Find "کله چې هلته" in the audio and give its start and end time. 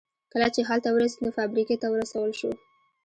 0.31-0.89